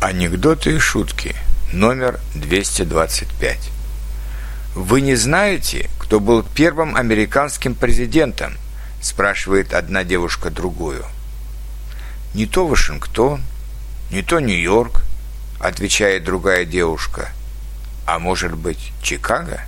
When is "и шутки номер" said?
0.76-2.20